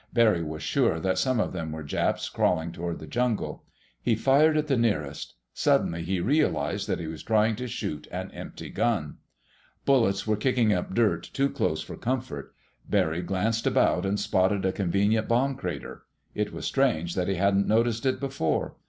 [0.11, 3.65] Barry was sure that some of them were Japs crawling toward the jungle.
[4.01, 5.35] He fired at the nearest.
[5.53, 9.17] Suddenly he realized that he was trying to shoot an empty gun.
[9.85, 12.55] Bullets were kicking up dirt too close for comfort.
[12.89, 16.05] Barry glanced about and spotted a convenient bomb crater.
[16.33, 18.77] It was strange that he hadn't noticed it before.